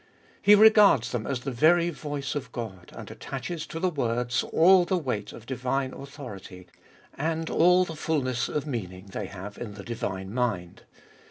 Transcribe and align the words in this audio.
He 0.41 0.55
regards 0.55 1.11
them 1.11 1.27
as 1.27 1.41
the 1.41 1.51
very 1.51 1.91
voice 1.91 2.33
of 2.33 2.51
God, 2.51 2.91
and 2.95 3.11
attaches 3.11 3.67
to 3.67 3.79
the 3.79 3.91
words 3.91 4.41
all 4.45 4.83
the 4.83 4.97
weight 4.97 5.31
of 5.31 5.45
divine 5.45 5.93
authority, 5.93 6.65
and 7.13 7.51
all 7.51 7.85
the 7.85 7.95
fulness 7.95 8.49
of 8.49 8.65
meaning 8.65 9.09
they 9.11 9.27
have 9.27 9.59
in 9.59 9.75
the 9.75 9.83
divine 9.83 10.33
mind. 10.33 10.85